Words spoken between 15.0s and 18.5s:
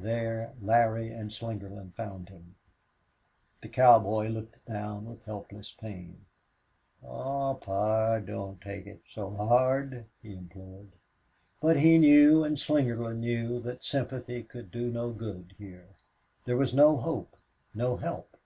good here. There was no hope, no help.